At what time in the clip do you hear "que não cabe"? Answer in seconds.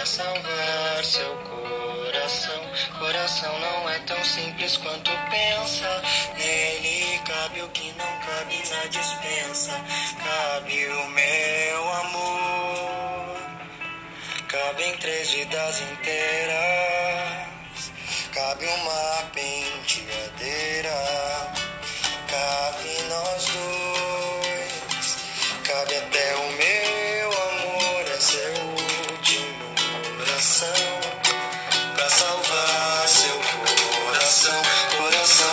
7.68-8.62